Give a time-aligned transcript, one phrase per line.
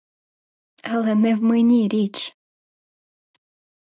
[0.83, 2.37] Але не в мені річ.